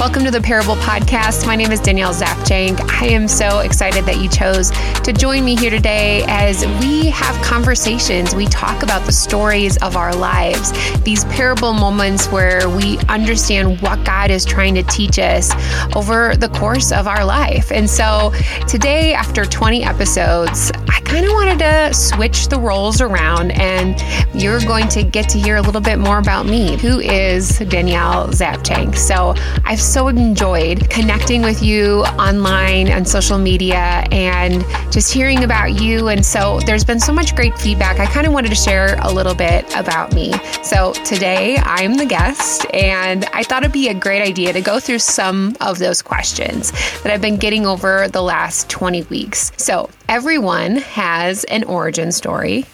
Welcome 0.00 0.24
to 0.24 0.30
the 0.30 0.40
Parable 0.40 0.76
Podcast. 0.76 1.46
My 1.46 1.56
name 1.56 1.72
is 1.72 1.78
Danielle 1.78 2.14
Zapchenk. 2.14 2.80
I 3.02 3.08
am 3.08 3.28
so 3.28 3.58
excited 3.58 4.06
that 4.06 4.16
you 4.16 4.30
chose 4.30 4.70
to 5.02 5.12
join 5.12 5.44
me 5.44 5.54
here 5.54 5.68
today 5.68 6.24
as 6.26 6.64
we 6.80 7.10
have 7.10 7.36
conversations. 7.44 8.34
We 8.34 8.46
talk 8.46 8.82
about 8.82 9.04
the 9.04 9.12
stories 9.12 9.76
of 9.82 9.98
our 9.98 10.14
lives, 10.14 10.72
these 11.02 11.26
parable 11.26 11.74
moments 11.74 12.28
where 12.28 12.66
we 12.70 12.96
understand 13.10 13.82
what 13.82 14.02
God 14.06 14.30
is 14.30 14.46
trying 14.46 14.74
to 14.76 14.82
teach 14.84 15.18
us 15.18 15.52
over 15.94 16.34
the 16.34 16.48
course 16.48 16.92
of 16.92 17.06
our 17.06 17.22
life. 17.22 17.70
And 17.70 17.88
so 17.88 18.32
today, 18.66 19.12
after 19.12 19.44
20 19.44 19.84
episodes, 19.84 20.72
kind 21.10 21.26
of 21.26 21.32
wanted 21.32 21.58
to 21.58 21.92
switch 21.92 22.46
the 22.46 22.58
roles 22.58 23.00
around, 23.00 23.50
and 23.50 24.00
you're 24.32 24.60
going 24.60 24.86
to 24.86 25.02
get 25.02 25.28
to 25.28 25.40
hear 25.40 25.56
a 25.56 25.60
little 25.60 25.80
bit 25.80 25.98
more 25.98 26.18
about 26.18 26.46
me, 26.46 26.76
who 26.76 27.00
is 27.00 27.58
Danielle 27.58 28.28
Zapchenk. 28.28 28.96
So 28.96 29.34
I've 29.64 29.80
so 29.80 30.06
enjoyed 30.06 30.88
connecting 30.88 31.42
with 31.42 31.64
you 31.64 32.02
online 32.16 32.92
on 32.92 33.04
social 33.04 33.38
media 33.38 34.04
and 34.12 34.64
just 34.92 35.12
hearing 35.12 35.42
about 35.42 35.80
you. 35.80 36.06
And 36.10 36.24
so 36.24 36.60
there's 36.60 36.84
been 36.84 37.00
so 37.00 37.12
much 37.12 37.34
great 37.34 37.58
feedback. 37.58 37.98
I 37.98 38.06
kind 38.06 38.24
of 38.24 38.32
wanted 38.32 38.50
to 38.50 38.54
share 38.54 38.96
a 39.00 39.12
little 39.12 39.34
bit 39.34 39.64
about 39.74 40.14
me. 40.14 40.32
So 40.62 40.92
today 41.04 41.56
I'm 41.56 41.94
the 41.94 42.06
guest, 42.06 42.66
and 42.72 43.24
I 43.32 43.42
thought 43.42 43.64
it'd 43.64 43.72
be 43.72 43.88
a 43.88 43.94
great 43.94 44.22
idea 44.22 44.52
to 44.52 44.60
go 44.60 44.78
through 44.78 45.00
some 45.00 45.56
of 45.60 45.80
those 45.80 46.02
questions 46.02 46.70
that 47.02 47.12
I've 47.12 47.20
been 47.20 47.36
getting 47.36 47.66
over 47.66 48.06
the 48.06 48.22
last 48.22 48.70
20 48.70 49.02
weeks. 49.04 49.50
So 49.56 49.90
everyone 50.08 50.76
has 51.00 51.44
an 51.44 51.64
origin 51.64 52.12
story. 52.12 52.66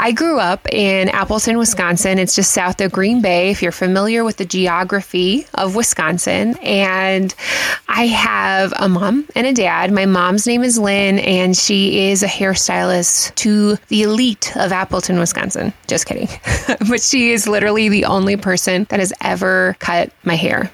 I 0.00 0.12
grew 0.12 0.38
up 0.38 0.68
in 0.72 1.08
Appleton, 1.08 1.58
Wisconsin. 1.58 2.20
It's 2.20 2.36
just 2.36 2.52
south 2.52 2.80
of 2.80 2.92
Green 2.92 3.20
Bay, 3.20 3.50
if 3.50 3.60
you're 3.60 3.72
familiar 3.72 4.22
with 4.22 4.36
the 4.36 4.44
geography 4.44 5.44
of 5.54 5.74
Wisconsin. 5.74 6.56
And 6.58 7.34
I 7.88 8.06
have 8.06 8.72
a 8.76 8.88
mom 8.88 9.26
and 9.34 9.44
a 9.44 9.52
dad. 9.52 9.90
My 9.90 10.06
mom's 10.06 10.46
name 10.46 10.62
is 10.62 10.78
Lynn, 10.78 11.18
and 11.18 11.56
she 11.56 12.10
is 12.10 12.22
a 12.22 12.28
hairstylist 12.28 13.34
to 13.34 13.76
the 13.88 14.02
elite 14.02 14.56
of 14.56 14.70
Appleton, 14.70 15.18
Wisconsin. 15.18 15.72
Just 15.88 16.06
kidding. 16.06 16.28
but 16.88 17.02
she 17.02 17.32
is 17.32 17.48
literally 17.48 17.88
the 17.88 18.04
only 18.04 18.36
person 18.36 18.86
that 18.90 19.00
has 19.00 19.12
ever 19.20 19.76
cut 19.80 20.12
my 20.22 20.36
hair. 20.36 20.70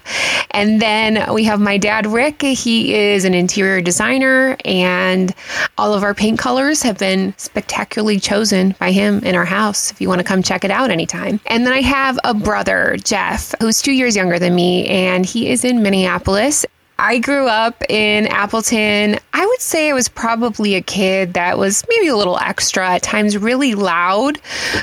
And 0.51 0.83
then 0.83 1.33
we 1.33 1.45
have 1.45 1.61
my 1.61 1.79
dad, 1.79 2.07
Rick. 2.07 2.43
He 2.43 2.95
is 2.95 3.25
an 3.25 3.33
interior 3.33 3.81
designer, 3.81 4.57
and 4.67 5.35
all 5.79 5.95
of 5.95 6.03
our 6.03 6.15
paint 6.15 6.39
colors 6.39 6.83
have 6.83 6.99
been 6.99 7.35
spectacularly 7.39 8.21
chosen 8.21 8.77
by 8.79 8.93
him 8.93 9.14
in 9.23 9.35
our 9.35 9.45
house 9.45 9.91
if 9.91 10.01
you 10.01 10.09
want 10.09 10.21
to 10.21 10.25
come 10.25 10.43
check 10.43 10.65
it 10.65 10.71
out 10.71 10.91
anytime. 10.91 11.41
And 11.47 11.67
then 11.67 11.73
I 11.73 11.81
have 11.81 12.19
a 12.25 12.35
brother, 12.35 12.97
Jeff, 13.03 13.55
who's 13.61 13.83
two 13.83 13.93
years 13.93 14.17
younger 14.17 14.39
than 14.39 14.55
me, 14.55 14.87
and 14.87 15.25
he 15.25 15.51
is 15.51 15.65
in 15.65 15.83
Minneapolis. 15.83 16.67
I 16.99 17.19
grew 17.19 17.49
up 17.49 17.83
in 17.89 18.29
Appleton. 18.29 19.19
I 19.33 19.45
would 19.45 19.61
say 19.61 19.91
I 19.91 19.93
was 19.93 20.09
probably 20.09 20.77
a 20.77 20.81
kid 20.81 21.35
that 21.35 21.59
was 21.59 21.85
maybe 21.89 22.07
a 22.07 22.17
little 22.17 22.39
extra, 22.39 22.89
at 22.89 23.03
times 23.03 23.37
really 23.37 23.75
loud. 23.75 24.39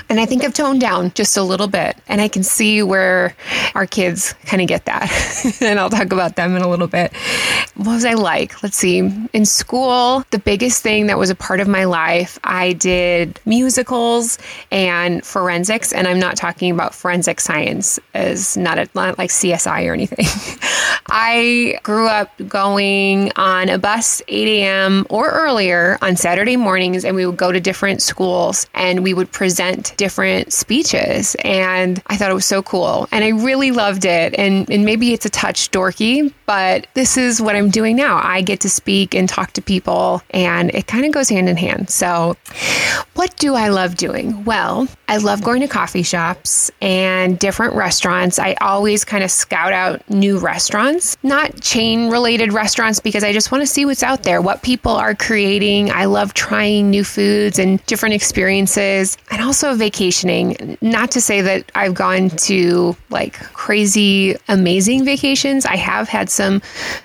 And 0.10 0.20
I 0.20 0.26
think 0.26 0.44
I've 0.44 0.54
toned 0.54 0.82
down 0.82 1.14
just 1.14 1.38
a 1.38 1.44
little 1.44 1.68
bit. 1.68 1.96
And 2.10 2.20
I 2.20 2.28
can 2.28 2.44
see 2.44 2.84
where 2.84 3.34
our 3.76 3.88
kids 3.88 4.34
kind 4.46 4.62
of 4.62 4.68
get 4.68 4.86
that. 4.86 5.10
and 5.62 5.80
I'll 5.80 5.90
talk 5.90 6.12
about 6.12 6.36
them 6.36 6.56
in 6.56 6.62
a 6.62 6.68
little 6.68 6.88
bit. 6.88 7.14
What 7.76 7.94
was 7.94 8.06
I 8.06 8.14
like? 8.14 8.62
Let's 8.64 8.78
see. 8.78 9.00
In 9.34 9.46
school, 9.46 10.24
the 10.32 10.40
biggest 10.40 10.84
thing 10.84 11.08
that 11.08 11.18
was 11.18 11.30
a 11.30 11.36
part 11.36 11.60
of 11.60 11.68
my 11.68 11.86
life, 11.86 12.38
I 12.44 12.74
did 12.74 13.40
musicals 13.46 14.38
and 14.72 15.26
forensics. 15.26 15.94
And 15.94 16.08
I'm 16.08 16.20
not 16.20 16.36
talking 16.36 16.72
about 16.72 16.94
forensic 16.94 17.40
science 17.40 18.00
as 18.14 18.58
not, 18.58 18.78
a, 18.78 18.90
not 18.94 19.18
like 19.18 19.30
CSI 19.30 19.88
or 19.88 19.94
anything. 19.94 20.26
I 21.08 21.80
grew 21.84 22.08
up 22.08 22.30
going 22.48 23.32
on 23.36 23.70
a 23.70 23.78
bus 23.78 24.22
8 24.28 24.48
a.m. 24.48 25.06
or 25.10 25.30
earlier 25.30 25.98
on 26.02 26.16
Saturday 26.16 26.58
mornings, 26.58 27.04
and 27.06 27.16
we 27.16 27.26
would 27.26 27.38
go 27.38 27.52
to 27.52 27.60
different 27.60 28.02
schools 28.02 28.68
and 28.74 29.04
we 29.04 29.14
would 29.14 29.32
present 29.32 29.96
different 29.98 30.54
speeches. 30.54 31.36
And 31.44 32.02
I 32.08 32.18
thought 32.18 32.32
it 32.32 32.36
was 32.36 32.46
so 32.46 32.62
cool. 32.62 33.08
And 33.12 33.24
I 33.24 33.30
really 33.30 33.72
loved 33.72 34.06
it. 34.06 34.34
And, 34.38 34.70
and 34.70 34.86
maybe 34.86 35.14
it's 35.14 35.26
a 35.26 35.30
touch 35.30 35.72
dorky, 35.72 36.34
but 36.46 36.88
this 36.94 37.18
is 37.18 37.42
what 37.42 37.56
I'm 37.56 37.61
doing 37.70 37.96
now. 37.96 38.20
I 38.24 38.42
get 38.42 38.60
to 38.62 38.70
speak 38.70 39.14
and 39.14 39.28
talk 39.28 39.54
to 39.54 39.62
people, 39.62 40.22
and 40.32 40.74
it 40.74 40.88
kind 40.88 41.06
of 41.06 41.12
goes 41.12 41.30
hand 41.30 41.50
in 41.50 41.58
hand. 41.58 41.90
So, 41.90 42.36
what 43.16 43.36
do 43.38 43.56
I 43.56 43.70
love 43.70 43.96
doing? 43.96 44.44
Well, 44.46 44.88
I 45.08 45.18
love 45.18 45.44
going 45.44 45.62
to 45.62 45.68
coffee 45.68 46.04
shops 46.04 46.72
and 46.82 47.38
different 47.38 47.76
restaurants. 47.76 48.40
I 48.40 48.54
always 48.62 49.04
kind 49.04 49.24
of 49.24 49.32
scout 49.32 49.74
out 49.74 50.10
new 50.10 50.40
restaurants, 50.40 51.18
not 51.22 51.60
chain 51.62 52.10
related 52.10 52.54
restaurants, 52.54 53.00
because 53.00 53.24
I 53.24 53.34
just 53.34 53.52
want 53.52 53.62
to 53.62 53.68
see 53.68 53.86
what's 53.86 54.04
out 54.04 54.24
there, 54.24 54.42
what 54.42 54.64
people 54.64 54.94
are 54.94 55.14
creating. 55.14 55.92
I 55.92 56.06
love 56.06 56.34
trying 56.34 56.90
new 56.90 57.04
foods 57.04 57.60
and 57.60 57.86
different 57.86 58.16
experiences, 58.16 59.18
and 59.30 59.42
also 59.42 59.76
vacationing. 59.76 60.78
Not 60.82 61.12
to 61.12 61.22
say 61.22 61.42
that 61.42 61.72
I've 61.76 61.94
gone 61.94 62.30
to 62.30 62.96
like 63.10 63.34
crazy, 63.54 64.36
amazing 64.48 65.06
vacations. 65.06 65.66
I 65.66 65.76
have 65.76 66.08
had 66.08 66.30
some 66.30 66.62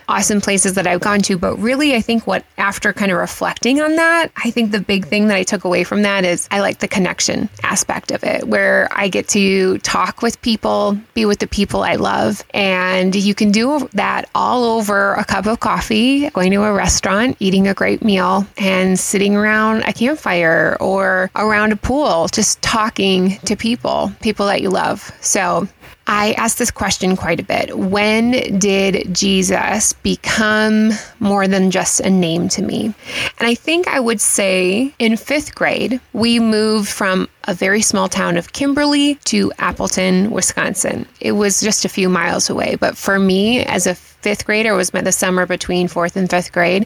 awesome 0.08 0.40
places 0.46 0.74
that 0.74 0.86
I've 0.86 1.00
gone 1.00 1.22
to, 1.22 1.36
but 1.36 1.56
really, 1.56 1.96
I 1.96 2.00
think 2.00 2.24
what 2.24 2.44
after 2.56 2.92
kind 2.92 3.10
of 3.10 3.18
reflecting 3.18 3.80
on 3.80 3.96
that, 3.96 4.30
I 4.36 4.52
think 4.52 4.70
the 4.70 4.78
big 4.78 5.04
thing 5.04 5.26
that 5.26 5.36
I 5.36 5.42
took 5.42 5.64
away 5.64 5.82
from 5.82 6.02
that 6.02 6.24
is 6.24 6.46
I 6.52 6.60
like 6.60 6.78
the 6.78 6.86
connection 6.86 7.48
aspect 7.64 8.12
of 8.12 8.22
it, 8.22 8.46
where 8.46 8.88
I 8.92 9.08
get 9.08 9.26
to 9.30 9.78
talk 9.78 10.22
with 10.22 10.40
people, 10.42 10.96
be 11.14 11.24
with 11.24 11.40
the 11.40 11.48
people 11.48 11.82
I 11.82 11.96
love, 11.96 12.44
and 12.54 13.12
you 13.16 13.34
can 13.34 13.50
do 13.50 13.88
that 13.94 14.30
all 14.36 14.62
over 14.62 15.14
a 15.14 15.24
cup 15.24 15.46
of 15.46 15.58
coffee, 15.58 16.30
going 16.30 16.52
to 16.52 16.62
a 16.62 16.72
restaurant, 16.72 17.36
eating 17.40 17.66
a 17.66 17.74
great 17.74 18.04
meal, 18.04 18.46
and 18.56 18.96
sitting 19.00 19.34
around 19.34 19.82
a 19.82 19.92
campfire 19.92 20.76
or 20.78 21.28
around 21.34 21.72
a 21.72 21.76
pool, 21.76 22.28
just 22.28 22.62
talking 22.62 23.36
to 23.46 23.56
people, 23.56 24.12
people 24.22 24.46
that 24.46 24.62
you 24.62 24.70
love. 24.70 25.10
So 25.20 25.66
I 26.06 26.32
ask 26.32 26.58
this 26.58 26.70
question 26.70 27.16
quite 27.16 27.40
a 27.40 27.42
bit. 27.42 27.76
When 27.76 28.58
did 28.58 29.14
Jesus 29.14 29.92
become 29.92 30.92
more 31.18 31.48
than 31.48 31.70
just 31.70 32.00
a 32.00 32.10
name 32.10 32.48
to 32.50 32.62
me? 32.62 32.94
And 33.38 33.48
I 33.48 33.54
think 33.54 33.88
I 33.88 33.98
would 33.98 34.20
say 34.20 34.94
in 34.98 35.16
fifth 35.16 35.54
grade, 35.54 36.00
we 36.12 36.38
moved 36.38 36.88
from 36.88 37.28
a 37.44 37.54
very 37.54 37.82
small 37.82 38.08
town 38.08 38.36
of 38.36 38.52
Kimberly 38.52 39.16
to 39.24 39.52
Appleton, 39.58 40.30
Wisconsin. 40.30 41.06
It 41.20 41.32
was 41.32 41.60
just 41.60 41.84
a 41.84 41.88
few 41.88 42.08
miles 42.08 42.48
away. 42.50 42.76
But 42.76 42.96
for 42.96 43.18
me, 43.18 43.64
as 43.64 43.86
a 43.86 43.96
fifth 44.26 44.44
grader, 44.44 44.74
was 44.74 44.92
meant 44.92 45.04
the 45.04 45.12
summer 45.12 45.46
between 45.46 45.86
fourth 45.86 46.16
and 46.16 46.28
fifth 46.28 46.50
grade, 46.50 46.84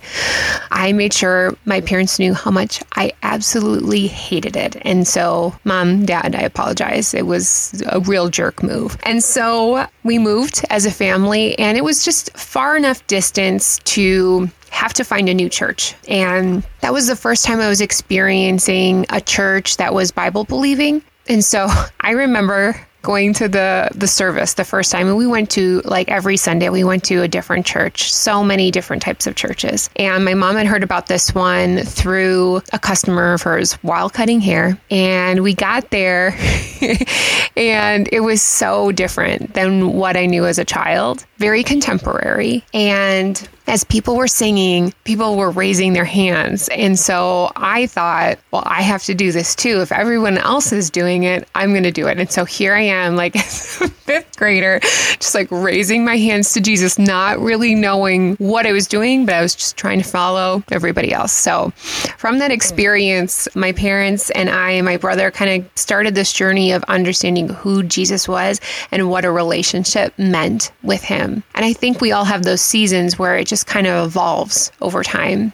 I 0.70 0.92
made 0.92 1.14
sure 1.14 1.56
my 1.64 1.80
parents 1.80 2.18
knew 2.18 2.34
how 2.34 2.50
much 2.50 2.82
I 2.96 3.14
absolutely 3.22 4.08
hated 4.08 4.56
it. 4.56 4.76
And 4.82 5.08
so, 5.08 5.54
mom, 5.64 6.04
dad, 6.04 6.34
I 6.34 6.42
apologize. 6.42 7.14
It 7.14 7.24
was 7.24 7.82
a 7.86 8.00
real 8.00 8.28
jerk 8.28 8.62
move. 8.62 8.98
And 9.04 9.24
so 9.24 9.86
we 10.04 10.18
moved 10.18 10.66
as 10.68 10.84
a 10.84 10.90
family, 10.90 11.58
and 11.58 11.78
it 11.78 11.82
was 11.82 12.04
just 12.04 12.30
far 12.36 12.76
enough 12.76 13.06
distance 13.06 13.78
to 13.84 14.50
have 14.68 14.92
to 14.92 15.02
find 15.02 15.26
a 15.30 15.32
new 15.32 15.48
church. 15.48 15.94
And 16.08 16.62
that 16.82 16.92
was 16.92 17.06
the 17.06 17.16
first 17.16 17.46
time 17.46 17.58
I 17.60 17.70
was 17.70 17.80
experiencing 17.80 19.06
a 19.08 19.22
church 19.22 19.78
that 19.78 19.94
was 19.94 20.10
Bible 20.10 20.44
believing. 20.44 21.02
And 21.26 21.42
so 21.42 21.68
I 22.02 22.10
remember 22.10 22.78
going 23.02 23.32
to 23.34 23.48
the 23.48 23.88
the 23.94 24.06
service 24.06 24.54
the 24.54 24.64
first 24.64 24.90
time. 24.92 25.08
And 25.08 25.16
we 25.16 25.26
went 25.26 25.50
to 25.52 25.80
like 25.84 26.08
every 26.08 26.36
sunday 26.36 26.68
we 26.68 26.84
went 26.84 27.04
to 27.04 27.22
a 27.22 27.28
different 27.28 27.66
church 27.66 28.12
so 28.12 28.44
many 28.44 28.70
different 28.70 29.02
types 29.02 29.26
of 29.26 29.34
churches. 29.36 29.90
And 29.96 30.24
my 30.24 30.34
mom 30.34 30.56
had 30.56 30.66
heard 30.66 30.82
about 30.82 31.06
this 31.06 31.34
one 31.34 31.78
through 31.78 32.62
a 32.72 32.78
customer 32.78 33.34
of 33.34 33.42
hers 33.42 33.74
while 33.82 34.10
cutting 34.10 34.40
hair. 34.40 34.78
And 34.90 35.42
we 35.42 35.54
got 35.54 35.90
there 35.90 36.36
and 37.56 38.08
it 38.12 38.20
was 38.20 38.42
so 38.42 38.92
different 38.92 39.54
than 39.54 39.92
what 39.94 40.16
i 40.16 40.26
knew 40.26 40.46
as 40.46 40.58
a 40.58 40.64
child. 40.64 41.24
Very 41.38 41.62
contemporary. 41.62 42.64
And 42.74 43.48
as 43.70 43.84
people 43.84 44.16
were 44.16 44.26
singing, 44.26 44.92
people 45.04 45.36
were 45.36 45.52
raising 45.52 45.92
their 45.92 46.04
hands. 46.04 46.68
And 46.70 46.98
so 46.98 47.52
I 47.54 47.86
thought, 47.86 48.40
well, 48.50 48.64
I 48.66 48.82
have 48.82 49.04
to 49.04 49.14
do 49.14 49.30
this 49.30 49.54
too. 49.54 49.80
If 49.80 49.92
everyone 49.92 50.38
else 50.38 50.72
is 50.72 50.90
doing 50.90 51.22
it, 51.22 51.48
I'm 51.54 51.70
going 51.70 51.84
to 51.84 51.92
do 51.92 52.08
it. 52.08 52.18
And 52.18 52.28
so 52.28 52.44
here 52.44 52.74
I 52.74 52.80
am, 52.80 53.14
like 53.14 53.36
a 53.36 53.38
fifth 54.10 54.36
grader, 54.36 54.80
just 54.80 55.36
like 55.36 55.46
raising 55.52 56.04
my 56.04 56.16
hands 56.16 56.52
to 56.54 56.60
Jesus, 56.60 56.98
not 56.98 57.38
really 57.38 57.76
knowing 57.76 58.34
what 58.36 58.66
I 58.66 58.72
was 58.72 58.88
doing, 58.88 59.24
but 59.24 59.36
I 59.36 59.40
was 59.40 59.54
just 59.54 59.76
trying 59.76 60.02
to 60.02 60.08
follow 60.08 60.64
everybody 60.72 61.12
else. 61.12 61.30
So 61.30 61.70
from 62.18 62.38
that 62.38 62.50
experience, 62.50 63.46
my 63.54 63.70
parents 63.70 64.30
and 64.30 64.50
I 64.50 64.72
and 64.72 64.84
my 64.84 64.96
brother 64.96 65.30
kind 65.30 65.62
of 65.62 65.70
started 65.78 66.16
this 66.16 66.32
journey 66.32 66.72
of 66.72 66.82
understanding 66.88 67.48
who 67.50 67.84
Jesus 67.84 68.26
was 68.26 68.60
and 68.90 69.08
what 69.08 69.24
a 69.24 69.30
relationship 69.30 70.12
meant 70.18 70.72
with 70.82 71.04
him. 71.04 71.44
And 71.54 71.64
I 71.64 71.72
think 71.72 72.00
we 72.00 72.10
all 72.10 72.24
have 72.24 72.42
those 72.42 72.60
seasons 72.60 73.16
where 73.16 73.36
it 73.36 73.46
just 73.46 73.59
just 73.60 73.66
kind 73.66 73.86
of 73.86 74.06
evolves 74.06 74.72
over 74.80 75.02
time. 75.02 75.52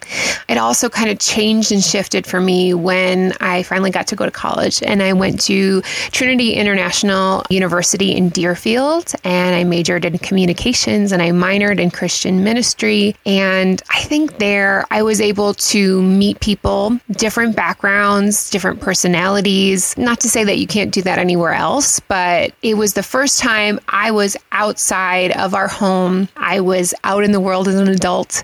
It 0.49 0.59
also 0.59 0.89
kind 0.89 1.11
of 1.11 1.19
changed 1.19 1.73
and 1.73 1.83
shifted 1.83 2.25
for 2.25 2.41
me 2.41 2.73
when 2.73 3.33
I 3.41 3.65
finally 3.65 3.91
got 3.91 4.07
to 4.09 4.17
go 4.17 4.25
to 4.25 4.31
college 4.31 4.81
and 4.85 5.03
I 5.03 5.13
went 5.13 5.41
to 5.43 5.83
Trinity 6.13 6.53
International 6.53 7.43
University 7.51 8.15
in 8.15 8.29
Deerfield 8.29 9.13
and 9.25 9.57
I 9.57 9.65
majored 9.65 10.05
in 10.05 10.19
communications 10.19 11.11
and 11.11 11.21
I 11.21 11.31
minored 11.31 11.81
in 11.81 11.91
Christian 11.91 12.45
ministry. 12.45 13.17
And 13.27 13.83
I 13.91 14.03
think 14.03 14.39
there 14.39 14.85
I 14.93 15.03
was 15.03 15.21
able 15.21 15.55
to 15.55 16.01
meet 16.03 16.39
people, 16.39 16.97
different 17.11 17.57
backgrounds, 17.57 18.51
different 18.51 18.81
personalities. 18.81 19.99
Not 19.99 20.21
to 20.21 20.29
say 20.29 20.45
that 20.45 20.59
you 20.59 20.69
can't 20.69 20.93
do 20.93 21.03
that 21.03 21.19
anywhere 21.19 21.55
else, 21.55 21.99
but 21.99 22.53
it 22.63 22.75
was 22.75 22.95
the 22.95 23.03
first 23.03 23.41
time 23.41 23.81
I 23.89 24.13
was 24.13 24.37
outside 24.53 25.33
of 25.33 25.55
our 25.55 25.67
home. 25.67 26.29
I 26.37 26.61
was 26.61 26.95
out 27.03 27.25
in 27.25 27.33
the 27.33 27.41
world 27.41 27.67
as 27.67 27.75
an 27.75 27.89
adult 27.97 28.43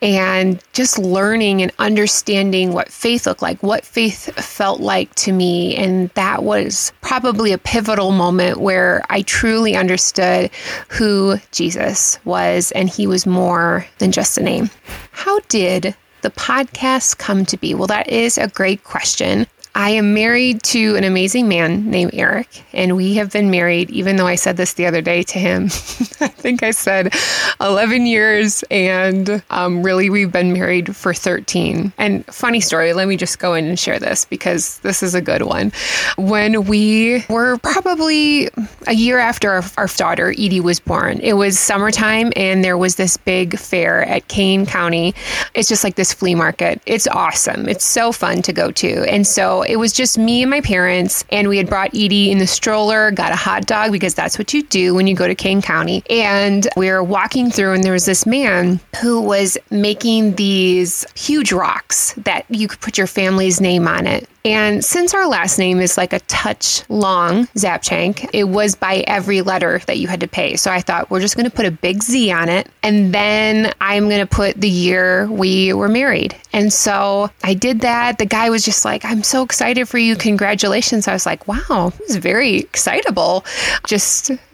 and 0.00 0.62
just 0.72 0.98
learning 0.98 1.62
and 1.62 1.72
understanding 1.78 2.72
what 2.72 2.90
faith 2.90 3.26
looked 3.26 3.42
like, 3.42 3.62
what 3.62 3.84
faith 3.84 4.32
felt 4.34 4.80
like 4.80 5.14
to 5.16 5.32
me. 5.32 5.76
And 5.76 6.10
that 6.10 6.42
was 6.42 6.92
probably 7.00 7.52
a 7.52 7.58
pivotal 7.58 8.12
moment 8.12 8.58
where 8.58 9.02
I 9.10 9.22
truly 9.22 9.76
understood 9.76 10.50
who 10.88 11.36
Jesus 11.52 12.18
was, 12.24 12.72
and 12.72 12.88
he 12.88 13.06
was 13.06 13.26
more 13.26 13.86
than 13.98 14.12
just 14.12 14.38
a 14.38 14.42
name. 14.42 14.70
How 15.12 15.40
did 15.48 15.94
the 16.22 16.30
podcast 16.30 17.18
come 17.18 17.44
to 17.46 17.56
be? 17.56 17.74
Well, 17.74 17.86
that 17.86 18.08
is 18.08 18.38
a 18.38 18.48
great 18.48 18.84
question. 18.84 19.46
I 19.76 19.90
am 19.90 20.14
married 20.14 20.62
to 20.64 20.96
an 20.96 21.04
amazing 21.04 21.48
man 21.48 21.90
named 21.90 22.12
Eric, 22.14 22.64
and 22.72 22.96
we 22.96 23.12
have 23.16 23.30
been 23.30 23.50
married, 23.50 23.90
even 23.90 24.16
though 24.16 24.26
I 24.26 24.34
said 24.34 24.56
this 24.56 24.72
the 24.72 24.86
other 24.86 25.02
day 25.02 25.22
to 25.24 25.38
him. 25.38 25.64
I 26.18 26.28
think 26.28 26.62
I 26.62 26.70
said 26.70 27.14
11 27.60 28.06
years, 28.06 28.64
and 28.70 29.42
um, 29.50 29.82
really, 29.82 30.08
we've 30.08 30.32
been 30.32 30.54
married 30.54 30.96
for 30.96 31.12
13. 31.12 31.92
And 31.98 32.24
funny 32.24 32.62
story, 32.62 32.94
let 32.94 33.06
me 33.06 33.18
just 33.18 33.38
go 33.38 33.52
in 33.52 33.66
and 33.66 33.78
share 33.78 33.98
this 33.98 34.24
because 34.24 34.78
this 34.78 35.02
is 35.02 35.14
a 35.14 35.20
good 35.20 35.42
one. 35.42 35.72
When 36.16 36.64
we 36.64 37.26
were 37.28 37.58
probably 37.58 38.48
a 38.86 38.94
year 38.94 39.18
after 39.18 39.50
our, 39.50 39.64
our 39.76 39.88
daughter, 39.88 40.30
Edie, 40.30 40.60
was 40.60 40.80
born, 40.80 41.20
it 41.20 41.34
was 41.34 41.58
summertime, 41.58 42.32
and 42.34 42.64
there 42.64 42.78
was 42.78 42.96
this 42.96 43.18
big 43.18 43.58
fair 43.58 44.04
at 44.04 44.26
Kane 44.28 44.64
County. 44.64 45.14
It's 45.52 45.68
just 45.68 45.84
like 45.84 45.96
this 45.96 46.14
flea 46.14 46.34
market. 46.34 46.80
It's 46.86 47.06
awesome. 47.08 47.68
It's 47.68 47.84
so 47.84 48.10
fun 48.10 48.40
to 48.40 48.54
go 48.54 48.70
to. 48.70 49.04
And 49.12 49.26
so 49.26 49.65
it 49.68 49.76
was 49.76 49.92
just 49.92 50.18
me 50.18 50.42
and 50.42 50.50
my 50.50 50.60
parents, 50.60 51.24
and 51.30 51.48
we 51.48 51.58
had 51.58 51.68
brought 51.68 51.94
Edie 51.94 52.30
in 52.30 52.38
the 52.38 52.46
stroller, 52.46 53.10
got 53.10 53.32
a 53.32 53.36
hot 53.36 53.66
dog 53.66 53.92
because 53.92 54.14
that's 54.14 54.38
what 54.38 54.52
you 54.54 54.62
do 54.62 54.94
when 54.94 55.06
you 55.06 55.14
go 55.14 55.26
to 55.26 55.34
Kane 55.34 55.62
County. 55.62 56.02
And 56.08 56.68
we 56.76 56.90
were 56.90 57.02
walking 57.02 57.50
through, 57.50 57.72
and 57.72 57.84
there 57.84 57.92
was 57.92 58.06
this 58.06 58.26
man 58.26 58.80
who 59.00 59.20
was 59.20 59.58
making 59.70 60.36
these 60.36 61.04
huge 61.14 61.52
rocks 61.52 62.14
that 62.14 62.44
you 62.48 62.68
could 62.68 62.80
put 62.80 62.98
your 62.98 63.06
family's 63.06 63.60
name 63.60 63.86
on 63.86 64.06
it. 64.06 64.28
And 64.46 64.84
since 64.84 65.12
our 65.12 65.26
last 65.26 65.58
name 65.58 65.80
is 65.80 65.96
like 65.96 66.12
a 66.12 66.20
touch 66.20 66.88
long, 66.88 67.46
Zapchenk, 67.56 68.30
it 68.32 68.44
was 68.44 68.76
by 68.76 69.02
every 69.08 69.42
letter 69.42 69.80
that 69.88 69.98
you 69.98 70.06
had 70.06 70.20
to 70.20 70.28
pay. 70.28 70.54
So 70.54 70.70
I 70.70 70.80
thought 70.80 71.10
we're 71.10 71.20
just 71.20 71.34
going 71.34 71.50
to 71.50 71.54
put 71.54 71.66
a 71.66 71.72
big 71.72 72.00
Z 72.00 72.30
on 72.30 72.48
it. 72.48 72.68
And 72.84 73.12
then 73.12 73.72
I'm 73.80 74.08
going 74.08 74.20
to 74.20 74.26
put 74.26 74.54
the 74.54 74.70
year 74.70 75.26
we 75.26 75.72
were 75.72 75.88
married. 75.88 76.36
And 76.52 76.72
so 76.72 77.28
I 77.42 77.54
did 77.54 77.80
that. 77.80 78.18
The 78.18 78.24
guy 78.24 78.48
was 78.48 78.64
just 78.64 78.84
like, 78.84 79.04
I'm 79.04 79.24
so 79.24 79.42
excited 79.42 79.88
for 79.88 79.98
you. 79.98 80.14
Congratulations. 80.14 81.08
I 81.08 81.12
was 81.12 81.26
like, 81.26 81.48
wow, 81.48 81.92
it 81.92 82.06
was 82.06 82.14
very 82.14 82.58
excitable. 82.58 83.44
Just 83.84 84.28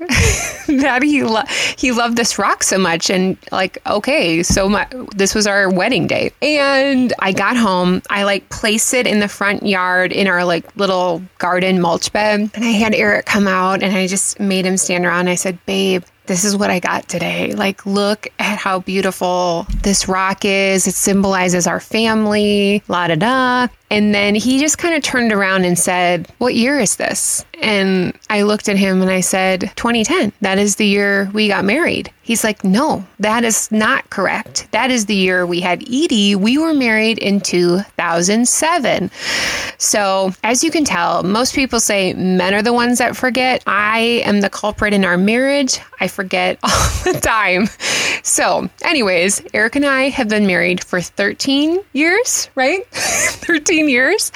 that 0.68 1.02
he, 1.02 1.22
lo- 1.22 1.42
he 1.76 1.92
loved 1.92 2.16
this 2.16 2.38
rock 2.38 2.62
so 2.62 2.78
much. 2.78 3.10
And 3.10 3.36
like, 3.52 3.76
okay, 3.86 4.42
so 4.42 4.70
my, 4.70 4.88
this 5.14 5.34
was 5.34 5.46
our 5.46 5.68
wedding 5.68 6.06
day. 6.06 6.32
And 6.40 7.12
I 7.18 7.32
got 7.32 7.58
home. 7.58 8.00
I 8.08 8.24
like 8.24 8.48
placed 8.48 8.94
it 8.94 9.06
in 9.06 9.20
the 9.20 9.28
front 9.28 9.66
yard 9.66 9.81
in 10.12 10.26
our 10.26 10.44
like 10.44 10.76
little 10.76 11.22
garden 11.38 11.80
mulch 11.80 12.12
bed. 12.12 12.50
And 12.54 12.64
I 12.64 12.70
had 12.70 12.94
Eric 12.94 13.26
come 13.26 13.46
out 13.46 13.82
and 13.82 13.94
I 13.94 14.06
just 14.06 14.38
made 14.38 14.64
him 14.66 14.76
stand 14.76 15.04
around. 15.04 15.28
I 15.28 15.34
said, 15.34 15.58
Babe, 15.66 16.04
this 16.26 16.44
is 16.44 16.56
what 16.56 16.70
I 16.70 16.78
got 16.78 17.08
today. 17.08 17.52
Like, 17.52 17.84
look 17.84 18.28
at 18.38 18.58
how 18.58 18.80
beautiful 18.80 19.66
this 19.82 20.08
rock 20.08 20.44
is. 20.44 20.86
It 20.86 20.94
symbolizes 20.94 21.66
our 21.66 21.80
family, 21.80 22.82
la 22.88 23.08
da 23.08 23.14
da. 23.16 23.68
And 23.92 24.14
then 24.14 24.34
he 24.34 24.58
just 24.58 24.78
kind 24.78 24.94
of 24.94 25.02
turned 25.02 25.32
around 25.34 25.66
and 25.66 25.78
said, 25.78 26.26
What 26.38 26.54
year 26.54 26.80
is 26.80 26.96
this? 26.96 27.44
And 27.60 28.18
I 28.30 28.40
looked 28.42 28.70
at 28.70 28.78
him 28.78 29.02
and 29.02 29.10
I 29.10 29.20
said, 29.20 29.70
2010. 29.76 30.32
That 30.40 30.58
is 30.58 30.76
the 30.76 30.86
year 30.86 31.30
we 31.34 31.46
got 31.46 31.66
married. 31.66 32.10
He's 32.22 32.42
like, 32.42 32.64
No, 32.64 33.04
that 33.18 33.44
is 33.44 33.70
not 33.70 34.08
correct. 34.08 34.66
That 34.70 34.90
is 34.90 35.04
the 35.04 35.14
year 35.14 35.44
we 35.44 35.60
had 35.60 35.82
Edie. 35.82 36.34
We 36.34 36.56
were 36.56 36.72
married 36.72 37.18
in 37.18 37.42
2007. 37.42 39.10
So, 39.76 40.32
as 40.42 40.64
you 40.64 40.70
can 40.70 40.84
tell, 40.84 41.22
most 41.22 41.54
people 41.54 41.78
say 41.78 42.14
men 42.14 42.54
are 42.54 42.62
the 42.62 42.72
ones 42.72 42.96
that 42.96 43.14
forget. 43.14 43.62
I 43.66 44.22
am 44.24 44.40
the 44.40 44.48
culprit 44.48 44.94
in 44.94 45.04
our 45.04 45.18
marriage. 45.18 45.80
I 46.00 46.08
forget 46.08 46.58
all 46.62 46.70
the 47.04 47.20
time. 47.20 47.66
So, 48.22 48.70
anyways, 48.84 49.42
Eric 49.52 49.76
and 49.76 49.84
I 49.84 50.08
have 50.08 50.28
been 50.28 50.46
married 50.46 50.82
for 50.82 51.02
13 51.02 51.80
years, 51.92 52.48
right? 52.54 52.86
13 52.92 53.81
years. 53.88 54.32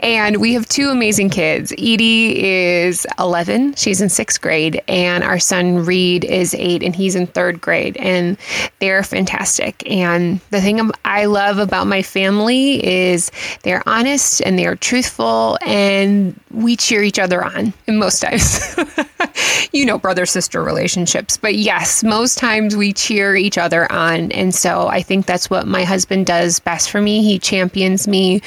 And 0.00 0.38
we 0.38 0.54
have 0.54 0.68
two 0.68 0.88
amazing 0.88 1.30
kids. 1.30 1.72
Edie 1.72 2.42
is 2.42 3.06
11, 3.18 3.74
she's 3.74 4.00
in 4.00 4.08
sixth 4.08 4.40
grade, 4.40 4.82
and 4.88 5.22
our 5.22 5.38
son 5.38 5.84
Reed 5.84 6.24
is 6.24 6.54
eight, 6.54 6.82
and 6.82 6.94
he's 6.96 7.14
in 7.14 7.26
third 7.26 7.60
grade. 7.60 7.96
And 7.98 8.36
they're 8.78 9.02
fantastic. 9.02 9.82
And 9.90 10.40
the 10.50 10.60
thing 10.60 10.90
I 11.04 11.26
love 11.26 11.58
about 11.58 11.86
my 11.86 12.02
family 12.02 12.84
is 12.86 13.30
they're 13.62 13.86
honest 13.86 14.40
and 14.40 14.58
they're 14.58 14.76
truthful, 14.76 15.58
and 15.62 16.38
we 16.50 16.76
cheer 16.76 17.02
each 17.02 17.18
other 17.18 17.44
on, 17.44 17.72
and 17.86 17.98
most 17.98 18.20
times. 18.20 18.76
you 19.72 19.84
know, 19.86 19.98
brother 19.98 20.26
sister 20.26 20.62
relationships. 20.62 21.36
But 21.36 21.54
yes, 21.54 22.02
most 22.02 22.38
times 22.38 22.76
we 22.76 22.92
cheer 22.92 23.36
each 23.36 23.58
other 23.58 23.90
on. 23.90 24.32
And 24.32 24.54
so 24.54 24.88
I 24.88 25.02
think 25.02 25.26
that's 25.26 25.48
what 25.50 25.66
my 25.66 25.84
husband 25.84 26.26
does 26.26 26.60
best 26.60 26.90
for 26.90 27.00
me. 27.00 27.22
He 27.22 27.38
champions 27.38 28.08
me 28.08 28.42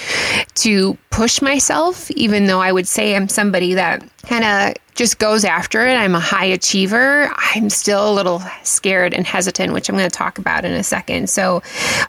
to 0.56 0.98
push 1.10 1.42
myself, 1.42 2.10
even 2.12 2.46
though 2.46 2.62
I 2.62 2.72
would 2.72 2.88
say 2.88 3.16
I'm 3.16 3.30
somebody 3.30 3.74
that 3.76 4.04
kind 4.24 4.44
of 4.44 4.93
just 4.96 5.20
goes 5.20 5.44
after 5.44 5.86
it. 5.86 5.94
I'm 5.94 6.16
a 6.16 6.20
high 6.20 6.46
achiever. 6.46 7.32
I'm 7.56 7.70
still 7.70 8.12
a 8.12 8.14
little 8.14 8.42
scared 8.64 9.14
and 9.14 9.26
hesitant, 9.26 9.74
which 9.74 9.90
I'm 9.90 9.96
going 9.96 10.10
to 10.10 10.16
talk 10.16 10.38
about 10.38 10.66
in 10.66 10.74
a 10.74 10.84
second. 10.84 11.30
So, 11.30 11.62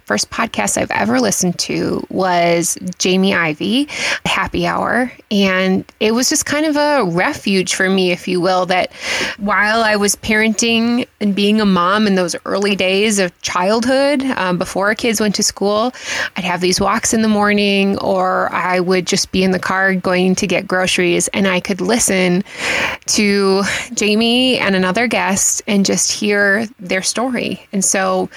first 0.05 0.31
podcast 0.31 0.77
I've 0.77 0.91
ever 0.91 1.21
listened 1.21 1.59
to 1.61 2.07
was 2.11 2.77
Jamie 2.99 3.35
Ivey 3.35 3.89
Happy 4.25 4.67
Hour. 4.67 5.11
And 5.31 5.91
it 6.01 6.13
was 6.13 6.29
just 6.29 6.47
kind 6.47 6.67
of 6.67 6.77
a 6.77 7.05
refuge 7.05 7.75
for 7.75 7.89
me, 7.89 8.11
if 8.13 8.29
you 8.29 8.41
will, 8.41 8.67
that 8.67 8.93
while 9.39 9.83
I 9.83 9.97
was 9.97 10.17
parenting 10.17 11.09
and 11.21 11.35
being 11.35 11.61
a 11.61 11.67
mom 11.67 12.07
in 12.07 12.15
those 12.15 12.37
early 12.45 12.77
days 12.77 13.19
of 13.19 13.39
childhood, 13.43 14.23
um, 14.37 14.59
before 14.59 14.87
our 14.87 14.95
kids 14.95 15.21
went 15.21 15.35
to 15.37 15.43
school, 15.43 15.93
I'd 16.37 16.45
have 16.45 16.61
these 16.61 16.81
walks 16.81 17.15
in 17.15 17.23
the 17.23 17.29
morning, 17.29 17.99
or 17.99 18.53
I 18.53 18.81
would 18.81 19.07
just 19.07 19.33
be 19.33 19.43
in 19.43 19.51
the 19.51 19.59
car 19.59 19.95
going 19.95 20.35
to 20.37 20.47
get 20.47 20.67
groceries, 20.67 21.29
and 21.29 21.49
I 21.49 21.61
could 21.61 21.81
listen 21.81 22.45
to 23.07 23.63
Jamie 23.93 24.59
and 24.59 24.75
another 24.75 25.07
guest 25.07 25.63
and 25.67 25.85
just 25.85 26.11
hear 26.11 26.67
their 26.79 27.03
story. 27.03 27.67
And 27.73 27.85
so 27.85 28.31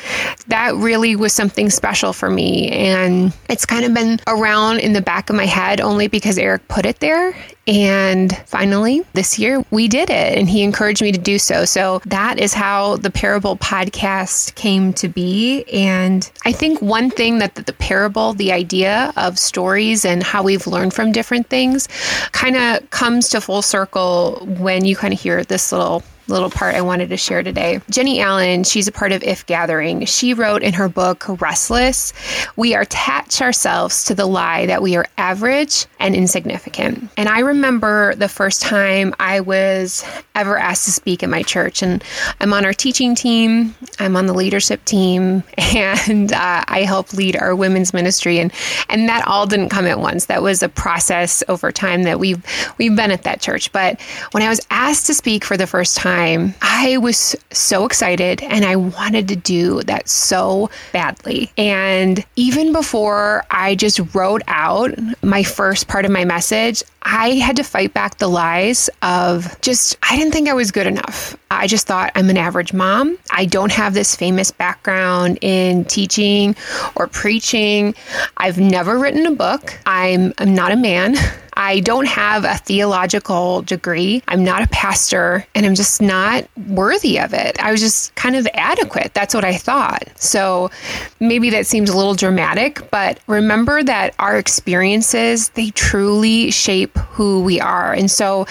that 0.47 0.75
really 0.75 1.15
was 1.15 1.33
something 1.33 1.69
special 1.69 2.13
for 2.13 2.29
me. 2.29 2.69
And 2.69 3.33
it's 3.49 3.65
kind 3.65 3.85
of 3.85 3.93
been 3.93 4.19
around 4.27 4.79
in 4.79 4.93
the 4.93 5.01
back 5.01 5.29
of 5.29 5.35
my 5.35 5.45
head 5.45 5.81
only 5.81 6.07
because 6.07 6.37
Eric 6.37 6.67
put 6.67 6.85
it 6.85 6.99
there. 6.99 7.35
And 7.67 8.35
finally, 8.45 9.03
this 9.13 9.37
year 9.37 9.63
we 9.71 9.89
did 9.89 10.09
it, 10.09 10.37
and 10.37 10.49
he 10.49 10.63
encouraged 10.63 11.01
me 11.01 11.11
to 11.11 11.19
do 11.19 11.37
so. 11.37 11.65
So 11.65 12.01
that 12.05 12.39
is 12.39 12.53
how 12.53 12.95
the 12.97 13.11
Parable 13.11 13.57
podcast 13.57 14.55
came 14.55 14.93
to 14.93 15.09
be. 15.09 15.65
And 15.73 16.29
I 16.45 16.53
think 16.53 16.81
one 16.81 17.09
thing 17.09 17.39
that 17.39 17.55
the, 17.55 17.73
parable, 17.73 18.33
the 18.33 18.53
idea 18.53 19.11
of 19.17 19.37
stories 19.37 20.05
and 20.05 20.23
how 20.23 20.43
we've 20.43 20.65
learned 20.65 20.93
from 20.93 21.11
different 21.11 21.49
things, 21.49 21.89
kind 22.31 22.55
of 22.55 22.89
comes 22.89 23.27
to 23.29 23.41
full 23.41 23.61
circle 23.61 24.45
when 24.59 24.85
you 24.85 24.95
kind 24.95 25.13
of 25.13 25.19
hear 25.19 25.43
this 25.43 25.71
little 25.71 26.03
little 26.27 26.49
part 26.49 26.75
I 26.75 26.81
wanted 26.81 27.09
to 27.09 27.17
share 27.17 27.43
today. 27.43 27.81
Jennie 27.89 28.19
Allen, 28.19 28.63
she's 28.63 28.87
a 28.87 28.91
part 28.91 29.11
of 29.11 29.23
If 29.23 29.45
Gathering. 29.45 30.05
She 30.05 30.33
wrote 30.33 30.63
in 30.63 30.73
her 30.73 30.89
book, 30.89 31.25
Restless, 31.41 32.13
we 32.55 32.73
attach 32.75 33.41
ourselves 33.41 34.03
to 34.05 34.15
the 34.15 34.25
lie 34.25 34.65
that 34.65 34.81
we 34.81 34.95
are 34.95 35.05
average 35.17 35.85
and 35.99 36.15
insignificant. 36.15 37.09
And 37.17 37.29
I 37.29 37.39
remember 37.39 38.15
the 38.15 38.27
first 38.27 38.61
time 38.61 39.13
I 39.19 39.39
was 39.39 40.03
ever 40.35 40.57
asked 40.57 40.85
to 40.85 40.91
speak 40.91 41.23
at 41.23 41.29
my 41.29 41.43
church, 41.43 41.81
and 41.81 42.03
I'm 42.39 42.53
on 42.53 42.65
our 42.65 42.73
teaching 42.73 43.15
team, 43.15 43.75
I'm 43.99 44.15
on 44.15 44.25
the 44.25 44.33
leadership 44.33 44.83
team, 44.85 45.43
and 45.57 46.33
uh, 46.33 46.63
I 46.67 46.83
help 46.83 47.13
lead 47.13 47.37
our 47.37 47.55
women's 47.55 47.93
ministry. 47.93 48.39
And, 48.39 48.51
and 48.89 49.07
that 49.09 49.27
all 49.27 49.47
didn't 49.47 49.69
come 49.69 49.85
at 49.85 49.99
once. 49.99 50.25
That 50.25 50.41
was 50.41 50.61
a 50.61 50.69
process 50.69 51.43
over 51.47 51.71
time 51.71 52.03
that 52.03 52.19
we've, 52.19 52.43
we've 52.77 52.95
been 52.95 53.11
at 53.11 53.23
that 53.23 53.41
church. 53.41 53.71
But 53.71 54.01
when 54.31 54.43
I 54.43 54.49
was 54.49 54.65
asked 54.69 55.07
to 55.07 55.13
speak 55.13 55.43
for 55.43 55.57
the 55.57 55.67
first 55.67 55.97
time, 55.97 56.16
time, 56.17 56.55
I 56.61 56.97
was 56.97 57.35
so 57.51 57.85
excited 57.85 58.41
and 58.41 58.65
I 58.65 58.75
wanted 58.75 59.27
to 59.29 59.35
do 59.35 59.81
that 59.83 60.09
so 60.09 60.69
badly. 60.91 61.51
And 61.57 62.25
even 62.35 62.73
before 62.73 63.45
I 63.51 63.75
just 63.75 63.99
wrote 64.15 64.41
out 64.47 64.95
my 65.21 65.43
first 65.43 65.87
part 65.87 66.05
of 66.05 66.11
my 66.11 66.25
message, 66.25 66.83
I 67.03 67.35
had 67.35 67.55
to 67.57 67.63
fight 67.63 67.93
back 67.93 68.17
the 68.17 68.27
lies 68.27 68.89
of 69.01 69.59
just, 69.61 69.97
I 70.09 70.17
didn't 70.17 70.33
think 70.33 70.49
I 70.49 70.53
was 70.53 70.71
good 70.71 70.87
enough. 70.87 71.37
I 71.51 71.67
just 71.67 71.87
thought 71.87 72.11
I'm 72.15 72.29
an 72.29 72.37
average 72.37 72.73
mom. 72.73 73.17
I 73.31 73.45
don't 73.45 73.71
have 73.71 73.93
this 73.93 74.15
famous 74.15 74.51
background 74.51 75.37
in 75.41 75.85
teaching 75.85 76.55
or 76.95 77.07
preaching. 77.07 77.95
I've 78.37 78.59
never 78.59 78.97
written 78.97 79.25
a 79.25 79.31
book. 79.31 79.77
I'm, 79.85 80.33
I'm 80.39 80.53
not 80.53 80.71
a 80.71 80.75
man. 80.75 81.15
I 81.67 81.81
don't 81.81 82.07
have 82.07 82.45
a 82.45 82.55
theological 82.55 83.61
degree. 83.61 84.23
I'm 84.29 84.41
not 84.41 84.63
a 84.63 84.69
pastor 84.69 85.45
and 85.53 85.65
I'm 85.65 85.75
just 85.75 86.01
not 86.01 86.47
worthy 86.69 87.19
of 87.19 87.33
it. 87.33 87.61
I 87.61 87.71
was 87.71 87.81
just 87.81 88.15
kind 88.15 88.37
of 88.37 88.47
adequate. 88.53 89.13
That's 89.13 89.35
what 89.35 89.43
I 89.43 89.57
thought. 89.57 90.07
So 90.15 90.71
maybe 91.19 91.49
that 91.49 91.67
seems 91.67 91.89
a 91.89 91.97
little 91.97 92.15
dramatic, 92.15 92.89
but 92.89 93.19
remember 93.27 93.83
that 93.83 94.15
our 94.17 94.37
experiences, 94.37 95.49
they 95.49 95.71
truly 95.71 96.51
shape 96.51 96.97
who 96.99 97.43
we 97.43 97.59
are. 97.59 97.91
And 97.91 98.09
so 98.09 98.47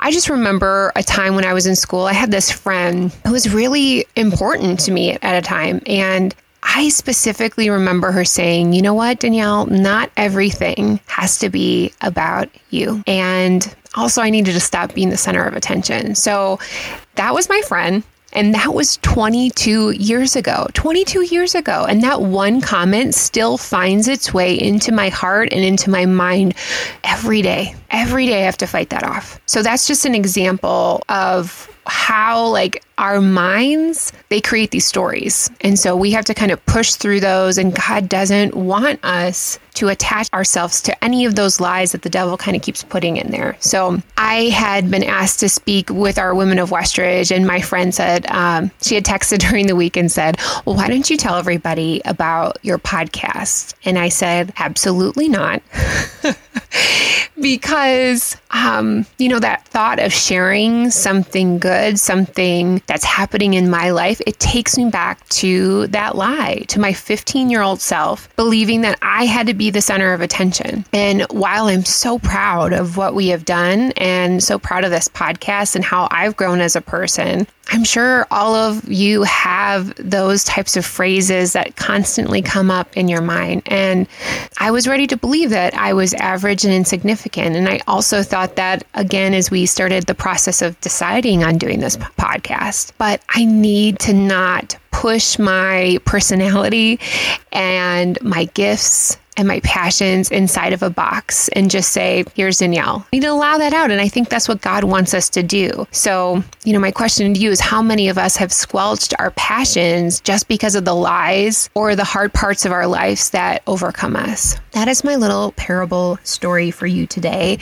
I 0.00 0.10
just 0.10 0.30
remember 0.30 0.92
a 0.96 1.02
time 1.02 1.34
when 1.34 1.44
I 1.44 1.52
was 1.52 1.66
in 1.66 1.76
school, 1.76 2.06
I 2.06 2.14
had 2.14 2.30
this 2.30 2.50
friend 2.50 3.12
who 3.26 3.32
was 3.32 3.52
really 3.52 4.06
important 4.16 4.80
to 4.80 4.92
me 4.92 5.12
at 5.12 5.36
a 5.36 5.42
time. 5.42 5.82
And 5.84 6.34
I 6.68 6.88
specifically 6.88 7.70
remember 7.70 8.12
her 8.12 8.24
saying, 8.24 8.72
you 8.72 8.82
know 8.82 8.94
what, 8.94 9.20
Danielle, 9.20 9.66
not 9.66 10.10
everything 10.16 11.00
has 11.06 11.38
to 11.38 11.48
be 11.48 11.92
about 12.00 12.48
you. 12.70 13.02
And 13.06 13.74
also, 13.94 14.20
I 14.20 14.30
needed 14.30 14.52
to 14.52 14.60
stop 14.60 14.92
being 14.92 15.08
the 15.10 15.16
center 15.16 15.44
of 15.44 15.54
attention. 15.54 16.14
So 16.14 16.58
that 17.14 17.32
was 17.32 17.48
my 17.48 17.62
friend. 17.62 18.02
And 18.32 18.54
that 18.54 18.74
was 18.74 18.98
22 18.98 19.92
years 19.92 20.36
ago. 20.36 20.66
22 20.74 21.22
years 21.22 21.54
ago. 21.54 21.86
And 21.88 22.02
that 22.02 22.20
one 22.20 22.60
comment 22.60 23.14
still 23.14 23.56
finds 23.56 24.08
its 24.08 24.34
way 24.34 24.54
into 24.60 24.92
my 24.92 25.08
heart 25.08 25.48
and 25.52 25.64
into 25.64 25.88
my 25.88 26.04
mind 26.04 26.54
every 27.02 27.40
day. 27.40 27.74
Every 27.90 28.26
day 28.26 28.42
I 28.42 28.44
have 28.44 28.56
to 28.58 28.66
fight 28.66 28.90
that 28.90 29.04
off. 29.04 29.40
So 29.46 29.62
that's 29.62 29.86
just 29.86 30.04
an 30.04 30.14
example 30.14 31.02
of 31.08 31.70
how 31.86 32.48
like 32.48 32.82
our 32.98 33.20
minds 33.20 34.12
they 34.28 34.40
create 34.40 34.70
these 34.70 34.84
stories. 34.84 35.50
And 35.60 35.78
so 35.78 35.94
we 35.96 36.10
have 36.12 36.24
to 36.26 36.34
kind 36.34 36.50
of 36.50 36.64
push 36.66 36.94
through 36.94 37.20
those 37.20 37.58
and 37.58 37.74
god 37.74 38.08
doesn't 38.08 38.54
want 38.54 39.04
us 39.04 39.58
to 39.74 39.88
attach 39.88 40.32
ourselves 40.32 40.80
to 40.82 41.04
any 41.04 41.26
of 41.26 41.34
those 41.34 41.60
lies 41.60 41.92
that 41.92 42.02
the 42.02 42.08
devil 42.08 42.38
kind 42.38 42.56
of 42.56 42.62
keeps 42.62 42.82
putting 42.82 43.16
in 43.18 43.30
there. 43.30 43.56
So 43.60 44.00
i 44.16 44.44
had 44.44 44.90
been 44.90 45.04
asked 45.04 45.40
to 45.40 45.48
speak 45.48 45.90
with 45.90 46.18
our 46.18 46.34
women 46.34 46.58
of 46.58 46.70
westridge 46.70 47.34
and 47.34 47.46
my 47.46 47.60
friend 47.60 47.94
said 47.94 48.26
um, 48.30 48.70
she 48.82 48.94
had 48.94 49.04
texted 49.04 49.38
during 49.50 49.66
the 49.66 49.76
week 49.76 49.96
and 49.96 50.10
said 50.10 50.38
well 50.64 50.76
why 50.76 50.88
don't 50.88 51.08
you 51.10 51.16
tell 51.16 51.36
everybody 51.36 52.00
about 52.04 52.58
your 52.62 52.78
podcast? 52.78 53.74
And 53.84 53.98
i 53.98 54.08
said 54.08 54.52
absolutely 54.56 55.28
not 55.28 55.62
because 57.40 58.36
um, 58.50 59.06
you 59.18 59.28
know 59.28 59.38
that 59.38 59.66
thought 59.68 59.98
of 59.98 60.12
sharing 60.12 60.90
something 60.90 61.58
good 61.58 61.98
something 61.98 62.82
that's 62.86 63.04
happening 63.04 63.54
in 63.54 63.68
my 63.68 63.90
life, 63.90 64.20
it 64.26 64.38
takes 64.38 64.76
me 64.76 64.90
back 64.90 65.26
to 65.28 65.86
that 65.88 66.16
lie, 66.16 66.64
to 66.68 66.80
my 66.80 66.92
15 66.92 67.50
year 67.50 67.62
old 67.62 67.80
self, 67.80 68.34
believing 68.36 68.82
that 68.82 68.98
I 69.02 69.24
had 69.26 69.46
to 69.48 69.54
be 69.54 69.70
the 69.70 69.80
center 69.80 70.12
of 70.12 70.20
attention. 70.20 70.84
And 70.92 71.22
while 71.30 71.66
I'm 71.66 71.84
so 71.84 72.18
proud 72.18 72.72
of 72.72 72.96
what 72.96 73.14
we 73.14 73.28
have 73.28 73.44
done 73.44 73.92
and 73.96 74.42
so 74.42 74.58
proud 74.58 74.84
of 74.84 74.90
this 74.90 75.08
podcast 75.08 75.74
and 75.74 75.84
how 75.84 76.08
I've 76.10 76.36
grown 76.36 76.60
as 76.60 76.76
a 76.76 76.80
person, 76.80 77.46
I'm 77.68 77.82
sure 77.82 78.26
all 78.30 78.54
of 78.54 78.88
you 78.88 79.24
have 79.24 79.92
those 79.98 80.44
types 80.44 80.76
of 80.76 80.86
phrases 80.86 81.52
that 81.54 81.74
constantly 81.74 82.40
come 82.40 82.70
up 82.70 82.96
in 82.96 83.08
your 83.08 83.22
mind. 83.22 83.62
And 83.66 84.06
I 84.58 84.70
was 84.70 84.86
ready 84.86 85.06
to 85.08 85.16
believe 85.16 85.50
that 85.50 85.74
I 85.74 85.92
was 85.92 86.14
average 86.14 86.64
and 86.66 86.74
insignificant. 86.74 87.56
And 87.56 87.68
I 87.68 87.80
also 87.86 88.22
thought 88.22 88.56
that, 88.56 88.84
again, 88.94 89.32
as 89.32 89.50
we 89.50 89.64
started 89.64 90.04
the 90.04 90.14
process 90.14 90.60
of 90.60 90.78
deciding 90.80 91.44
on 91.44 91.56
doing 91.56 91.80
this 91.80 91.96
podcast. 91.96 92.92
But 92.98 93.22
I 93.30 93.44
need 93.44 93.98
to 94.00 94.12
not 94.12 94.76
push 94.90 95.38
my 95.38 95.98
personality 96.04 97.00
and 97.52 98.20
my 98.22 98.46
gifts 98.46 99.16
and 99.36 99.46
my 99.46 99.60
passions 99.60 100.30
inside 100.30 100.72
of 100.72 100.82
a 100.82 100.90
box 100.90 101.48
and 101.48 101.70
just 101.70 101.92
say, 101.92 102.24
here's 102.34 102.58
Danielle. 102.58 103.06
I 103.12 103.16
need 103.16 103.22
to 103.22 103.28
allow 103.28 103.58
that 103.58 103.72
out. 103.72 103.90
And 103.90 104.00
I 104.00 104.08
think 104.08 104.28
that's 104.28 104.48
what 104.48 104.60
God 104.60 104.84
wants 104.84 105.14
us 105.14 105.28
to 105.30 105.42
do. 105.42 105.86
So, 105.90 106.42
you 106.64 106.72
know, 106.72 106.78
my 106.78 106.90
question 106.90 107.34
to 107.34 107.40
you 107.40 107.50
is 107.50 107.60
how 107.60 107.82
many 107.82 108.08
of 108.08 108.18
us 108.18 108.36
have 108.36 108.52
squelched 108.52 109.14
our 109.18 109.30
passions 109.32 110.20
just 110.20 110.48
because 110.48 110.74
of 110.74 110.84
the 110.84 110.94
lies 110.94 111.68
or 111.74 111.94
the 111.94 112.04
hard 112.04 112.32
parts 112.32 112.64
of 112.64 112.72
our 112.72 112.86
lives 112.86 113.30
that 113.30 113.62
overcome 113.66 114.16
us? 114.16 114.56
That 114.72 114.88
is 114.88 115.04
my 115.04 115.16
little 115.16 115.52
parable 115.52 116.18
story 116.22 116.70
for 116.70 116.86
you 116.86 117.06
today. 117.06 117.56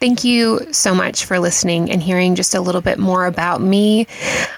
Thank 0.00 0.24
you 0.24 0.72
so 0.72 0.94
much 0.94 1.24
for 1.24 1.38
listening 1.38 1.90
and 1.90 2.02
hearing 2.02 2.34
just 2.34 2.54
a 2.54 2.60
little 2.60 2.80
bit 2.80 2.98
more 2.98 3.26
about 3.26 3.60
me, 3.60 4.06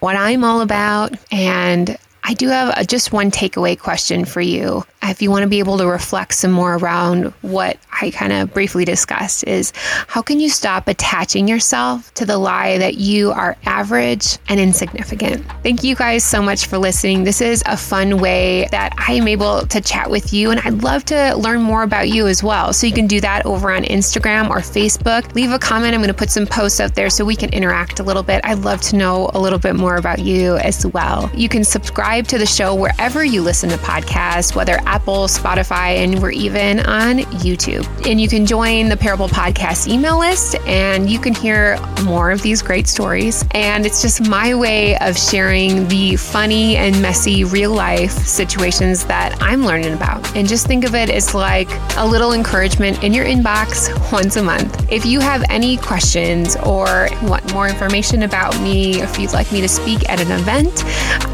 what 0.00 0.16
I'm 0.16 0.44
all 0.44 0.60
about, 0.60 1.16
and 1.30 1.96
I 2.26 2.32
do 2.34 2.48
have 2.48 2.86
just 2.86 3.12
one 3.12 3.30
takeaway 3.30 3.78
question 3.78 4.24
for 4.24 4.40
you. 4.40 4.84
If 5.06 5.20
you 5.20 5.30
want 5.30 5.42
to 5.42 5.48
be 5.48 5.58
able 5.58 5.78
to 5.78 5.86
reflect 5.86 6.34
some 6.34 6.50
more 6.50 6.76
around 6.76 7.26
what 7.42 7.78
I 8.00 8.10
kind 8.10 8.32
of 8.32 8.52
briefly 8.54 8.84
discussed, 8.84 9.46
is 9.46 9.72
how 10.08 10.22
can 10.22 10.40
you 10.40 10.48
stop 10.48 10.88
attaching 10.88 11.46
yourself 11.46 12.12
to 12.14 12.24
the 12.24 12.38
lie 12.38 12.78
that 12.78 12.94
you 12.94 13.30
are 13.30 13.56
average 13.66 14.38
and 14.48 14.58
insignificant? 14.58 15.44
Thank 15.62 15.84
you 15.84 15.94
guys 15.94 16.24
so 16.24 16.40
much 16.42 16.66
for 16.66 16.78
listening. 16.78 17.24
This 17.24 17.40
is 17.40 17.62
a 17.66 17.76
fun 17.76 18.18
way 18.18 18.66
that 18.70 18.94
I 18.96 19.12
am 19.12 19.28
able 19.28 19.66
to 19.66 19.80
chat 19.80 20.10
with 20.10 20.32
you, 20.32 20.50
and 20.50 20.60
I'd 20.60 20.82
love 20.82 21.04
to 21.06 21.36
learn 21.36 21.60
more 21.60 21.82
about 21.82 22.08
you 22.08 22.26
as 22.26 22.42
well. 22.42 22.72
So 22.72 22.86
you 22.86 22.92
can 22.92 23.06
do 23.06 23.20
that 23.20 23.44
over 23.44 23.72
on 23.72 23.82
Instagram 23.84 24.48
or 24.48 24.58
Facebook. 24.58 25.34
Leave 25.34 25.52
a 25.52 25.58
comment. 25.58 25.94
I'm 25.94 26.00
going 26.00 26.08
to 26.08 26.14
put 26.14 26.30
some 26.30 26.46
posts 26.46 26.80
out 26.80 26.94
there 26.94 27.10
so 27.10 27.24
we 27.24 27.36
can 27.36 27.50
interact 27.50 28.00
a 28.00 28.02
little 28.02 28.22
bit. 28.22 28.40
I'd 28.44 28.60
love 28.60 28.80
to 28.82 28.96
know 28.96 29.30
a 29.34 29.38
little 29.38 29.58
bit 29.58 29.76
more 29.76 29.96
about 29.96 30.20
you 30.20 30.56
as 30.56 30.86
well. 30.86 31.30
You 31.34 31.48
can 31.48 31.62
subscribe 31.62 32.26
to 32.28 32.38
the 32.38 32.46
show 32.46 32.74
wherever 32.74 33.24
you 33.24 33.42
listen 33.42 33.68
to 33.70 33.76
podcasts, 33.76 34.54
whether 34.54 34.80
Apple, 34.94 35.26
Spotify, 35.26 35.96
and 35.96 36.22
we're 36.22 36.30
even 36.30 36.78
on 36.86 37.18
YouTube. 37.42 37.84
And 38.08 38.20
you 38.20 38.28
can 38.28 38.46
join 38.46 38.88
the 38.88 38.96
Parable 38.96 39.26
Podcast 39.26 39.88
email 39.88 40.20
list 40.20 40.54
and 40.66 41.10
you 41.10 41.18
can 41.18 41.34
hear 41.34 41.80
more 42.04 42.30
of 42.30 42.42
these 42.42 42.62
great 42.62 42.86
stories. 42.86 43.44
And 43.50 43.84
it's 43.84 44.02
just 44.02 44.28
my 44.28 44.54
way 44.54 44.96
of 44.98 45.18
sharing 45.18 45.88
the 45.88 46.14
funny 46.14 46.76
and 46.76 47.02
messy 47.02 47.42
real 47.42 47.72
life 47.72 48.12
situations 48.12 49.04
that 49.06 49.36
I'm 49.42 49.66
learning 49.66 49.94
about. 49.94 50.36
And 50.36 50.46
just 50.46 50.68
think 50.68 50.84
of 50.84 50.94
it 50.94 51.10
as 51.10 51.34
like 51.34 51.68
a 51.96 52.06
little 52.06 52.32
encouragement 52.32 53.02
in 53.02 53.12
your 53.12 53.24
inbox 53.24 53.90
once 54.12 54.36
a 54.36 54.44
month. 54.44 54.92
If 54.92 55.04
you 55.04 55.18
have 55.18 55.42
any 55.50 55.76
questions 55.76 56.54
or 56.64 57.08
want 57.24 57.52
more 57.52 57.66
information 57.66 58.22
about 58.22 58.56
me, 58.60 59.02
if 59.02 59.18
you'd 59.18 59.32
like 59.32 59.50
me 59.50 59.60
to 59.60 59.68
speak 59.68 60.08
at 60.08 60.20
an 60.20 60.30
event, 60.30 60.84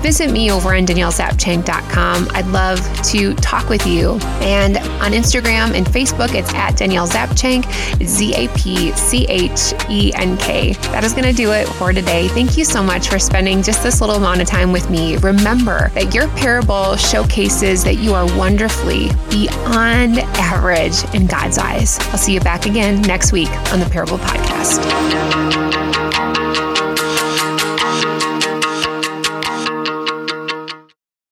visit 0.02 0.30
me 0.30 0.50
over 0.50 0.74
on 0.74 0.86
daniellezapchenk.com. 0.86 2.28
I'd 2.30 2.46
love 2.46 2.80
to 3.10 3.34
talk 3.50 3.68
with 3.68 3.84
you. 3.84 4.12
And 4.40 4.76
on 5.02 5.10
Instagram 5.10 5.74
and 5.74 5.84
Facebook, 5.84 6.34
it's 6.34 6.54
at 6.54 6.76
Danielle 6.76 7.08
Zapchenk, 7.08 7.66
Z 8.04 8.32
A 8.34 8.48
P 8.56 8.92
C 8.92 9.26
H 9.28 9.74
E 9.90 10.12
N 10.14 10.36
K. 10.38 10.74
That 10.92 11.02
is 11.02 11.12
going 11.12 11.24
to 11.24 11.32
do 11.32 11.50
it 11.50 11.66
for 11.66 11.92
today. 11.92 12.28
Thank 12.28 12.56
you 12.56 12.64
so 12.64 12.80
much 12.80 13.08
for 13.08 13.18
spending 13.18 13.62
just 13.62 13.82
this 13.82 14.00
little 14.00 14.16
amount 14.16 14.40
of 14.40 14.46
time 14.46 14.70
with 14.70 14.88
me. 14.88 15.16
Remember 15.16 15.88
that 15.90 16.14
your 16.14 16.28
parable 16.28 16.94
showcases 16.96 17.82
that 17.82 17.96
you 17.96 18.14
are 18.14 18.26
wonderfully 18.38 19.08
beyond 19.30 20.20
average 20.38 21.02
in 21.12 21.26
God's 21.26 21.58
eyes. 21.58 21.98
I'll 22.10 22.18
see 22.18 22.34
you 22.34 22.40
back 22.40 22.66
again 22.66 23.02
next 23.02 23.32
week 23.32 23.50
on 23.72 23.80
the 23.80 23.86
Parable 23.86 24.18
Podcast. 24.18 25.69